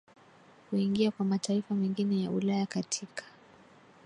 [0.69, 3.23] kuingia kwa mataifa mengine ya Ulaya Katika